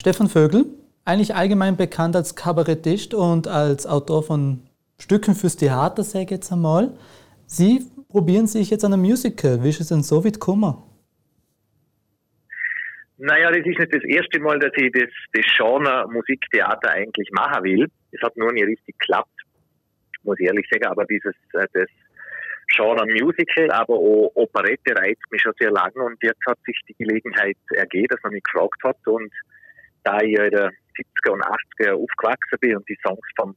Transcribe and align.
Stefan 0.00 0.28
Vögel, 0.28 0.64
eigentlich 1.04 1.34
allgemein 1.34 1.76
bekannt 1.76 2.14
als 2.14 2.36
Kabarettist 2.36 3.14
und 3.14 3.48
als 3.48 3.84
Autor 3.84 4.22
von 4.22 4.62
Stücken 5.00 5.34
fürs 5.34 5.56
Theater, 5.56 6.04
sage 6.04 6.24
ich 6.26 6.30
jetzt 6.30 6.52
einmal. 6.52 6.96
Sie 7.46 7.80
probieren 8.08 8.46
sich 8.46 8.70
jetzt 8.70 8.84
an 8.84 8.92
einem 8.92 9.02
Musical. 9.02 9.64
Wie 9.64 9.70
ist 9.70 9.80
es 9.80 9.88
denn 9.88 10.04
so 10.04 10.24
weit 10.24 10.34
gekommen? 10.34 10.76
Naja, 13.16 13.48
das 13.48 13.58
ist 13.58 13.66
nicht 13.66 13.92
das 13.92 14.04
erste 14.04 14.38
Mal, 14.38 14.60
dass 14.60 14.70
ich 14.76 14.92
das, 14.92 15.10
das 15.32 15.44
Genre 15.56 16.08
Musiktheater 16.12 16.90
eigentlich 16.92 17.28
machen 17.32 17.64
will. 17.64 17.88
Es 18.12 18.22
hat 18.22 18.36
nur 18.36 18.52
nicht 18.52 18.66
richtig 18.66 18.96
geklappt, 18.98 19.34
muss 20.22 20.38
ich 20.38 20.46
ehrlich 20.46 20.68
sagen. 20.70 20.86
Aber 20.86 21.04
dieses 21.06 21.34
äh, 21.54 21.66
das 21.72 21.88
Genre 22.72 23.04
Musical, 23.04 23.68
aber 23.72 23.94
auch 23.94 24.30
Operette 24.36 24.94
reizt 24.94 25.24
mich 25.32 25.42
schon 25.42 25.54
sehr 25.58 25.72
lange. 25.72 26.04
Und 26.04 26.22
jetzt 26.22 26.46
hat 26.46 26.58
sich 26.64 26.78
die 26.88 26.94
Gelegenheit 26.94 27.56
ergeben, 27.74 28.06
dass 28.10 28.22
man 28.22 28.34
mich 28.34 28.44
gefragt 28.44 28.80
hat. 28.84 29.04
Und 29.08 29.32
da 30.08 30.20
ich 30.22 30.36
ja 30.36 30.44
in 30.44 30.50
den 30.50 30.70
70er 30.96 31.32
und 31.32 31.42
80er 31.42 31.92
aufgewachsen 31.92 32.58
bin 32.60 32.76
und 32.76 32.88
die 32.88 32.98
Songs 33.06 33.20
vom 33.36 33.54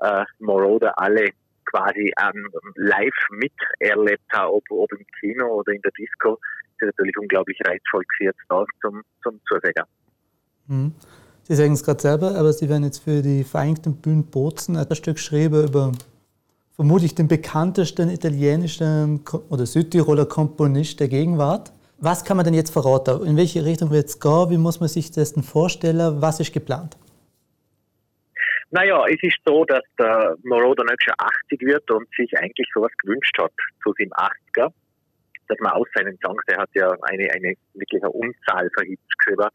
äh, 0.00 0.24
Moroder 0.38 0.96
alle 0.98 1.30
quasi 1.64 2.12
ähm, 2.22 2.48
live 2.76 3.12
miterlebt 3.30 4.22
habe, 4.32 4.54
ob, 4.54 4.64
ob 4.70 4.92
im 4.92 5.04
Kino 5.18 5.46
oder 5.46 5.72
in 5.72 5.82
der 5.82 5.92
Disco, 5.92 6.38
ist 6.78 6.86
natürlich 6.86 7.16
unglaublich 7.18 7.58
reizvoll 7.66 8.04
jetzt 8.20 8.40
da 8.48 8.64
zum, 8.80 9.02
zum 9.22 9.40
Zusagen. 9.46 9.84
Mhm. 10.66 10.94
Sie 11.42 11.54
sagen 11.54 11.72
es 11.72 11.84
gerade 11.84 12.00
selber, 12.00 12.34
aber 12.36 12.52
Sie 12.52 12.68
werden 12.68 12.84
jetzt 12.84 13.02
für 13.02 13.22
die 13.22 13.42
Vereinigten 13.44 13.96
Bühnen 13.96 14.26
Bozen 14.26 14.76
ein 14.76 14.94
Stück 14.94 15.16
geschrieben 15.16 15.64
über 15.66 15.92
vermutlich 16.76 17.14
den 17.14 17.28
bekanntesten 17.28 18.08
italienischen 18.08 19.20
oder 19.48 19.66
Südtiroler 19.66 20.26
Komponist 20.26 21.00
der 21.00 21.08
Gegenwart. 21.08 21.72
Was 22.02 22.24
kann 22.24 22.38
man 22.38 22.44
denn 22.44 22.54
jetzt 22.54 22.72
verraten? 22.72 23.26
In 23.26 23.36
welche 23.36 23.62
Richtung 23.62 23.90
wird 23.90 24.06
es 24.06 24.18
gehen? 24.18 24.48
Wie 24.48 24.56
muss 24.56 24.80
man 24.80 24.88
sich 24.88 25.10
das 25.10 25.34
denn 25.34 25.42
vorstellen? 25.42 26.22
Was 26.22 26.40
ist 26.40 26.50
geplant? 26.50 26.96
Naja, 28.70 29.04
es 29.06 29.22
ist 29.22 29.36
so, 29.44 29.66
dass 29.66 29.82
der 29.98 30.34
Moroder 30.44 30.82
nicht 30.84 31.04
schon 31.04 31.14
80 31.18 31.60
wird 31.60 31.90
und 31.90 32.08
sich 32.16 32.32
eigentlich 32.38 32.66
sowas 32.72 32.92
gewünscht 33.02 33.36
hat 33.38 33.52
zu 33.82 33.92
seinem 33.98 34.12
80er. 34.12 34.72
Dass 35.48 35.58
man 35.58 35.72
aus 35.72 35.88
seinen 35.94 36.16
Songs, 36.24 36.42
der 36.48 36.56
hat 36.56 36.70
ja 36.72 36.90
eine, 37.02 37.28
eine 37.34 37.54
wirkliche 37.74 38.08
Unzahl 38.08 38.70
von 38.74 38.86
Hits 38.86 39.02
geschrieben, 39.18 39.48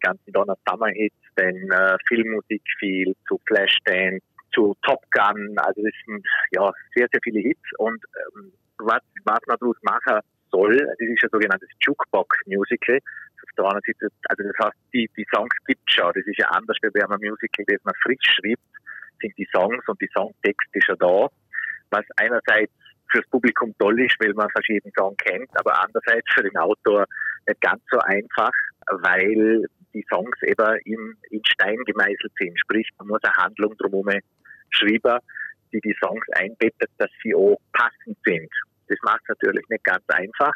ganzen 0.00 0.32
Donner 0.32 0.56
Summer 0.66 0.88
Hits, 0.88 1.16
dann 1.36 1.54
äh, 1.54 1.96
Filmmusik 2.08 2.62
viel, 2.78 3.14
zu 3.28 3.38
Flashdance, 3.46 4.24
zu 4.54 4.74
Top 4.86 5.02
Gun, 5.10 5.54
also 5.58 5.82
das 5.82 5.92
sind 6.06 6.24
ja 6.52 6.72
sehr, 6.94 7.08
sehr 7.12 7.20
viele 7.22 7.40
Hits 7.40 7.60
und 7.76 8.00
ähm, 8.36 8.52
was, 8.78 9.02
was 9.24 9.40
man 9.46 9.56
daraus 9.60 9.76
machen 9.82 10.20
soll, 10.60 10.76
das 10.76 10.98
ist 10.98 11.22
ein 11.22 11.30
sogenanntes 11.30 11.68
Jukebox-Musical. 11.80 12.98
Auf 13.42 13.50
der 13.56 13.64
anderen 13.64 13.82
Seite, 13.86 14.08
also 14.28 14.42
das 14.44 14.66
heißt, 14.66 14.78
die, 14.92 15.10
die 15.16 15.26
Songs 15.34 15.54
gibt 15.66 15.80
es 15.88 15.94
schon. 15.94 16.12
Das 16.14 16.26
ist 16.26 16.38
ja 16.38 16.48
anders, 16.48 16.76
wie 16.82 16.90
bei 16.90 17.04
einem 17.04 17.20
Musical, 17.20 17.64
das 17.66 17.84
man 17.84 17.94
frisch 18.02 18.24
schreibt, 18.36 18.62
sind 19.20 19.36
die 19.36 19.48
Songs 19.52 19.82
und 19.86 20.00
die 20.00 20.10
Songtext 20.14 20.68
ist 20.72 20.88
ja 20.88 20.96
da. 20.96 21.28
Was 21.90 22.04
einerseits 22.16 22.72
fürs 23.10 23.26
Publikum 23.28 23.74
toll 23.78 24.00
ist, 24.00 24.16
weil 24.20 24.32
man 24.34 24.48
verschiedene 24.50 24.92
Songs 24.96 25.16
kennt, 25.18 25.50
aber 25.54 25.82
andererseits 25.82 26.26
für 26.32 26.42
den 26.42 26.56
Autor 26.56 27.06
nicht 27.46 27.60
ganz 27.60 27.82
so 27.90 27.98
einfach, 27.98 28.52
weil 29.02 29.64
die 29.92 30.06
Songs 30.08 30.36
eben 30.42 30.78
in, 30.84 31.16
in 31.30 31.42
Stein 31.44 31.78
gemeißelt 31.84 32.32
sind. 32.38 32.58
Sprich, 32.60 32.88
man 32.98 33.08
muss 33.08 33.24
eine 33.24 33.34
Handlung 33.36 33.76
drumherum 33.76 34.10
schreiben, 34.70 35.18
die 35.72 35.80
die 35.80 35.96
Songs 36.02 36.24
einbettet, 36.34 36.90
dass 36.98 37.10
sie 37.22 37.34
auch 37.34 37.58
passend 37.72 38.16
sind. 38.24 38.50
Das 38.90 38.98
macht 39.02 39.20
es 39.22 39.28
natürlich 39.28 39.66
nicht 39.68 39.84
ganz 39.84 40.04
einfach, 40.08 40.52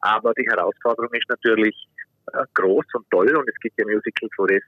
aber 0.00 0.32
die 0.34 0.46
Herausforderung 0.46 1.12
ist 1.12 1.28
natürlich 1.28 1.74
äh, 2.32 2.44
groß 2.54 2.84
und 2.94 3.10
toll 3.10 3.34
und 3.36 3.48
es 3.48 3.58
gibt 3.60 3.78
ja 3.78 3.86
Musicals, 3.86 4.32
wo 4.36 4.46
das 4.46 4.62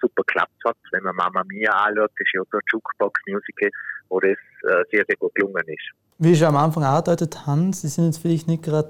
super 0.00 0.22
klappt 0.26 0.64
hat. 0.64 0.76
Wenn 0.92 1.04
man 1.04 1.14
Mama 1.14 1.42
Mia 1.44 1.70
anschaut, 1.70 2.10
ist 2.18 2.32
ja 2.34 2.42
so 2.50 2.58
ein 2.58 2.62
Jukebox-Musical, 2.72 3.70
wo 4.08 4.20
das 4.20 4.30
äh, 4.30 4.84
sehr, 4.90 5.04
sehr 5.06 5.16
gut 5.18 5.34
gelungen 5.34 5.64
ist. 5.66 5.90
Wie 6.18 6.32
ich 6.32 6.44
am 6.44 6.56
Anfang 6.56 6.82
angedeutet 6.82 7.46
habe, 7.46 7.72
Sie 7.72 7.88
sind 7.88 8.06
jetzt 8.06 8.18
vielleicht 8.18 8.48
nicht 8.48 8.64
gerade 8.64 8.88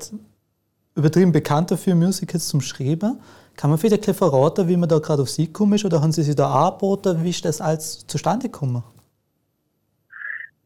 übertrieben 0.95 1.33
bekannt 1.33 1.71
dafür, 1.71 1.95
Musicals 1.95 2.49
zum 2.49 2.61
Schreiben. 2.61 3.21
Kann 3.57 3.71
man 3.71 3.79
vielleicht 3.79 4.05
verraten, 4.05 4.69
wie 4.69 4.77
man 4.77 4.89
da 4.89 4.99
gerade 4.99 5.23
auf 5.23 5.31
Sie 5.31 5.47
gekommen 5.47 5.75
ist 5.75 5.85
oder 5.85 6.01
haben 6.01 6.13
Sie 6.13 6.23
sich 6.23 6.37
da 6.37 6.49
angeboten? 6.49 7.23
Wie 7.23 7.31
ist 7.31 7.45
das 7.45 7.61
alles 7.61 8.07
zustande 8.07 8.47
gekommen? 8.47 8.83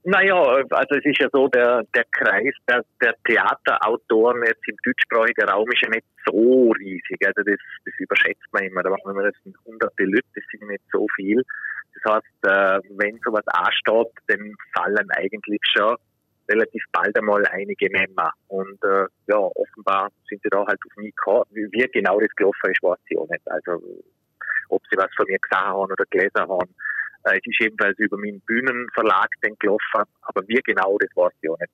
Naja, 0.04 0.34
also 0.42 0.94
es 0.96 1.04
ist 1.04 1.20
ja 1.20 1.28
so, 1.32 1.46
der, 1.48 1.84
der 1.94 2.04
Kreis 2.10 2.54
der, 2.68 2.84
der 3.00 3.14
Theaterautoren 3.24 4.42
jetzt 4.44 4.66
im 4.66 4.76
deutschsprachigen 4.84 5.48
Raum 5.48 5.68
ist 5.70 5.82
ja 5.82 5.90
nicht 5.90 6.06
so 6.26 6.72
riesig. 6.72 7.18
Also 7.24 7.42
das, 7.42 7.58
das 7.84 7.94
überschätzt 7.98 8.46
man 8.52 8.64
immer. 8.64 8.82
Wenn 8.82 9.14
man 9.14 9.24
das 9.24 9.34
sind 9.44 9.56
hunderte 9.64 10.04
Leute, 10.04 10.26
das 10.34 10.44
sind 10.50 10.68
nicht 10.68 10.82
so 10.90 11.06
viel. 11.14 11.40
Das 11.94 12.14
heißt, 12.14 12.24
äh, 12.42 12.88
wenn 12.98 13.18
sowas 13.24 13.46
ansteht, 13.46 14.12
dann 14.26 14.54
fallen 14.74 15.08
eigentlich 15.12 15.60
schon 15.72 15.96
relativ 16.48 16.82
bald 16.92 17.16
einmal 17.16 17.44
einige 17.46 17.88
Männer. 17.90 18.32
Und 18.48 18.82
äh, 18.82 19.06
ja, 19.28 19.36
offenbar 19.36 20.08
sind 20.28 20.42
sie 20.42 20.50
da 20.50 20.66
halt 20.66 20.80
auf 20.84 20.96
mich 20.96 21.14
gekommen. 21.14 21.46
Wie 21.50 21.86
genau 21.92 22.18
das 22.18 22.30
gelaufen 22.34 22.70
ist, 22.70 22.82
weiß 22.82 22.98
ich 23.08 23.18
auch 23.18 23.28
nicht. 23.28 23.48
Also 23.48 23.80
ob 24.68 24.82
sie 24.90 24.96
was 24.96 25.14
von 25.14 25.26
mir 25.28 25.38
gesehen 25.38 25.64
haben 25.64 25.92
oder 25.92 26.04
gelesen 26.10 26.40
haben. 26.40 26.74
Äh, 27.24 27.38
es 27.38 27.46
ist 27.46 27.60
ebenfalls 27.60 27.98
über 27.98 28.16
meinen 28.16 28.40
Bühnenverlag 28.40 29.28
dann 29.42 29.54
gelaufen, 29.58 30.04
aber 30.22 30.42
wie 30.48 30.60
genau, 30.64 30.96
das 30.98 31.10
weiß 31.14 31.32
ich 31.40 31.50
auch 31.50 31.58
nicht. 31.58 31.72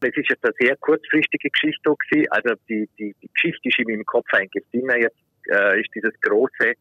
Es 0.00 0.16
ist 0.16 0.28
jetzt 0.28 0.44
eine 0.44 0.54
sehr 0.58 0.76
kurzfristige 0.76 1.48
Geschichte 1.48 1.94
gewesen. 2.10 2.26
Also 2.30 2.54
die, 2.68 2.88
die, 2.98 3.14
die 3.22 3.30
Geschichte 3.32 3.68
ist 3.68 3.78
in 3.78 3.86
meinem 3.88 4.04
Kopf 4.04 4.26
eigentlich 4.32 4.64
immer 4.72 4.96
jetzt 4.98 5.16
äh, 5.48 5.80
ist 5.80 5.90
dieses 5.94 6.12
große 6.20 6.74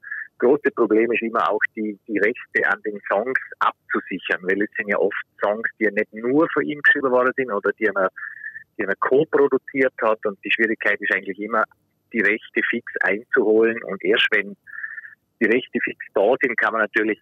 große 0.44 0.72
Problem 0.76 1.12
ist 1.12 1.22
immer 1.22 1.50
auch 1.50 1.62
die, 1.76 1.98
die 2.08 2.18
Rechte 2.18 2.68
an 2.70 2.82
den 2.86 3.00
Songs 3.10 3.40
abzusichern, 3.60 4.42
weil 4.44 4.62
es 4.62 4.70
sind 4.76 4.90
ja 4.90 4.98
oft 4.98 5.24
Songs, 5.42 5.70
die 5.80 5.86
ja 5.86 5.92
nicht 5.92 6.14
nur 6.14 6.48
von 6.54 6.64
ihm 6.64 6.82
geschrieben 6.82 7.12
worden 7.12 7.32
sind 7.38 7.52
oder 7.52 7.72
die 7.80 7.86
er, 7.86 8.10
die 8.78 8.84
er 8.84 8.96
co-produziert 8.96 9.94
hat 10.02 10.26
und 10.26 10.38
die 10.44 10.52
Schwierigkeit 10.52 11.00
ist 11.00 11.14
eigentlich 11.14 11.40
immer, 11.40 11.64
die 12.12 12.22
Rechte 12.22 12.62
fix 12.70 12.92
einzuholen 13.02 13.82
und 13.84 14.04
erst 14.04 14.28
wenn 14.32 14.56
die 15.40 15.46
Rechte 15.46 15.80
fix 15.82 16.06
da 16.14 16.34
sind, 16.42 16.58
kann 16.58 16.74
man 16.74 16.82
natürlich 16.82 17.20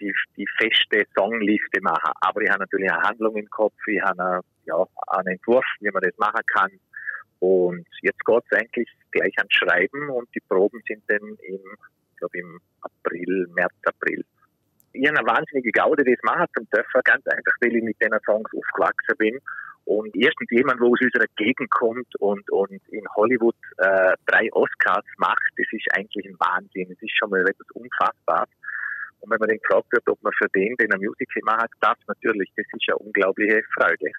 die, 0.00 0.14
die 0.36 0.46
feste 0.58 1.04
Songliste 1.14 1.80
machen. 1.80 2.12
Aber 2.20 2.40
ich 2.42 2.50
habe 2.50 2.60
natürlich 2.60 2.90
eine 2.90 3.02
Handlung 3.02 3.36
im 3.36 3.50
Kopf, 3.50 3.74
ich 3.86 4.00
habe 4.02 4.22
eine, 4.22 4.40
ja, 4.64 4.84
einen 5.08 5.28
Entwurf, 5.28 5.64
wie 5.80 5.90
man 5.90 6.02
das 6.02 6.16
machen 6.18 6.44
kann. 6.46 6.70
Und 7.40 7.86
jetzt 8.02 8.24
geht 8.24 8.42
es 8.50 8.58
eigentlich 8.58 8.88
gleich 9.10 9.34
ans 9.38 9.52
Schreiben 9.52 10.10
und 10.10 10.28
die 10.34 10.40
Proben 10.40 10.82
sind 10.86 11.02
dann 11.08 11.20
im, 11.20 11.60
ich 12.12 12.16
glaube 12.18 12.38
im 12.38 12.60
April, 12.80 13.46
März, 13.54 13.74
April. 13.84 14.24
Ich 14.92 15.06
habe 15.06 15.18
eine 15.18 15.28
wahnsinnige 15.28 15.72
Gaude, 15.72 16.04
das 16.04 16.22
machen 16.22 16.46
zum 16.56 16.66
Dörfer, 16.70 17.02
ganz 17.04 17.26
einfach, 17.26 17.52
weil 17.60 17.76
ich 17.76 17.82
mit 17.82 18.00
diesen 18.00 18.18
Songs 18.24 18.50
aufgewachsen 18.54 19.16
bin. 19.18 19.38
Und 19.84 20.16
erstens 20.16 20.50
jemand, 20.50 20.80
wo 20.80 20.92
aus 20.92 21.00
unserer 21.00 21.26
Gegend 21.36 21.70
kommt 21.70 22.08
und, 22.18 22.50
und 22.50 22.80
in 22.88 23.04
Hollywood 23.14 23.54
äh, 23.78 24.14
drei 24.26 24.52
Oscars 24.52 25.04
macht, 25.18 25.52
das 25.56 25.66
ist 25.70 25.86
eigentlich 25.92 26.26
ein 26.26 26.36
Wahnsinn. 26.40 26.88
Das 26.88 27.00
ist 27.00 27.16
schon 27.16 27.30
mal 27.30 27.42
etwas 27.42 27.70
Unfassbares. 27.72 28.48
Und 29.20 29.30
wenn 29.30 29.38
man 29.38 29.48
den 29.48 29.58
gefragt 29.58 29.90
wird, 29.92 30.08
ob 30.08 30.22
man 30.22 30.32
für 30.38 30.48
den, 30.54 30.74
den 30.76 30.90
er 30.90 30.98
Musical 30.98 31.42
macht, 31.44 31.70
das 31.80 31.96
natürlich, 32.06 32.50
das 32.56 32.66
ist 32.72 32.86
ja 32.86 32.94
unglaubliche 32.94 33.62
Freude. 33.74 34.10